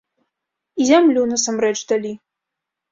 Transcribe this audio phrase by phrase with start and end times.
[0.79, 2.17] І зямлю насамрэч далі.